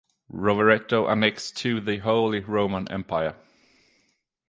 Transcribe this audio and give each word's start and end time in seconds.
Rovereto 0.33 1.05
annexed 1.07 1.57
to 1.57 1.79
the 1.79 1.97
Holy 1.99 2.39
Roman 2.39 2.91
Empire 2.91 3.35